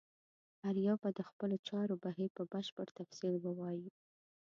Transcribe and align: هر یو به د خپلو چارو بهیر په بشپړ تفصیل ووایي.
هر 0.63 0.75
یو 0.87 0.95
به 1.03 1.09
د 1.13 1.19
خپلو 1.29 1.55
چارو 1.69 1.95
بهیر 2.05 2.29
په 2.37 2.43
بشپړ 2.51 2.87
تفصیل 2.99 3.35
ووایي. 3.39 3.87